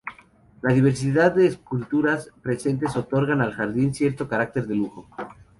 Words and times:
La 0.63 0.73
diversidad 0.73 1.31
de 1.31 1.45
esculturas 1.45 2.31
presentes 2.41 2.95
otorgan 2.95 3.39
al 3.39 3.53
jardín 3.53 3.93
cierto 3.93 4.27
carácter 4.27 4.65
de 4.65 4.73
lujo. 4.73 5.07